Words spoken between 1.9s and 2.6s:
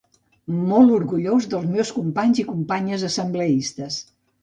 companys i